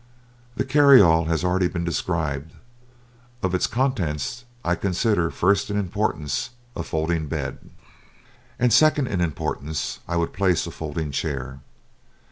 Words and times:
The 0.55 0.65
carry 0.65 0.99
all 0.99 1.25
has 1.25 1.43
already 1.43 1.67
been 1.67 1.83
described. 1.83 2.53
Of 3.43 3.53
its 3.53 3.67
contents, 3.67 4.45
I 4.65 4.73
consider 4.73 5.29
first 5.29 5.69
in 5.69 5.77
importance 5.77 6.49
the 6.73 6.81
folding 6.83 7.27
bed. 7.27 7.69
And 8.57 8.73
second 8.73 9.05
in 9.05 9.21
importance 9.21 9.99
I 10.07 10.15
would 10.17 10.33
place 10.33 10.65
a 10.65 10.71
folding 10.71 11.11
chair. 11.11 11.59